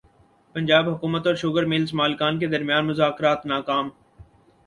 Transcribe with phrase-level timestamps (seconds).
[0.55, 3.89] پنجاب حکومت اور sugar mills مالکان کے درمیان مذاکرات ناکام